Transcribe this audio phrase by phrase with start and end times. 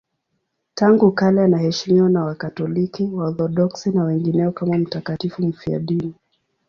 [0.73, 6.13] Tangu kale anaheshimiwa na Wakatoliki, Waorthodoksi na wengineo kama mtakatifu mfiadini.